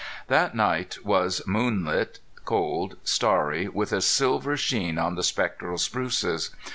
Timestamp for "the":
5.13-5.21